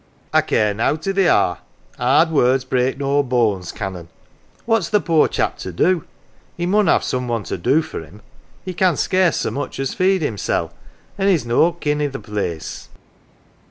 [0.33, 1.59] "I care nowt i' they are.
[1.99, 4.07] 'Ard words break no boans, Canon.
[4.65, 6.05] What's the poor chap to do?
[6.57, 8.23] He mun have some one to do for him
[8.65, 10.71] he can scarce so much as feed himsel'
[11.19, 12.89] an 1 he's no kin i' th' place."